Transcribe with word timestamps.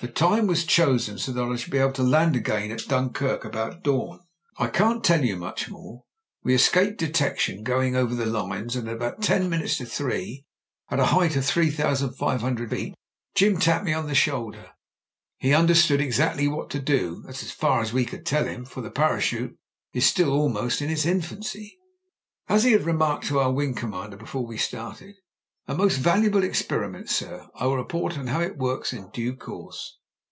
The 0.00 0.08
time 0.08 0.48
was 0.48 0.64
chosen 0.64 1.16
so 1.18 1.30
that 1.30 1.44
I 1.44 1.54
should 1.54 1.70
be 1.70 1.78
able 1.78 1.92
to 1.92 2.02
land 2.02 2.34
again 2.34 2.72
at 2.72 2.86
Dun 2.88 3.12
kirk 3.12 3.44
about 3.44 3.84
dawn. 3.84 4.18
"I 4.58 4.66
can't 4.66 5.04
tell 5.04 5.24
you 5.24 5.36
much 5.36 5.70
more. 5.70 6.02
We 6.42 6.56
escaped 6.56 6.98
detection 6.98 7.62
going 7.62 7.94
over 7.94 8.12
the 8.12 8.26
lines, 8.26 8.74
and 8.74 8.88
about 8.88 9.22
ten 9.22 9.48
minutes 9.48 9.76
to 9.76 9.86
three, 9.86 10.44
at 10.90 10.98
fi 10.98 11.04
height 11.04 11.36
of 11.36 11.44
three 11.44 11.70
thousand 11.70 12.14
five 12.14 12.40
hundred, 12.40 12.72
old 12.74 12.94
Jim 13.36 13.58
tapped 13.60 13.84
142 13.84 13.86
MEN, 13.86 13.86
WOMEN 13.86 13.86
AND 13.86 13.86
GUNS 13.86 13.86
me 13.86 13.94
on 13.94 14.06
the 14.08 14.14
shoulder. 14.16 14.72
He 15.36 15.54
understood 15.54 16.00
exactly 16.00 16.48
what 16.48 16.68
to 16.70 16.80
do— 16.80 17.22
^as 17.28 17.52
far 17.52 17.80
as 17.80 17.92
we 17.92 18.04
could 18.04 18.26
tell 18.26 18.44
him: 18.46 18.64
for 18.64 18.80
the 18.80 18.90
parachute 18.90 19.56
is 19.92 20.04
still 20.04 20.30
almost 20.32 20.82
in 20.82 20.90
its 20.90 21.06
infancy. 21.06 21.78
"As 22.48 22.64
he 22.64 22.72
had 22.72 22.82
remarked 22.82 23.26
to 23.26 23.38
our 23.38 23.52
wing 23.52 23.76
commander 23.76 24.16
be 24.16 24.26
fore 24.26 24.44
we 24.44 24.56
started: 24.58 25.14
'A 25.68 25.76
most 25.76 25.94
valuable 25.98 26.42
experiment, 26.42 27.08
sir; 27.08 27.46
I 27.54 27.66
will 27.66 27.76
report 27.76 28.18
on 28.18 28.26
how 28.26 28.40
it 28.40 28.58
works 28.58 28.92
in 28.92 29.08
due 29.10 29.36
course.' 29.36 29.96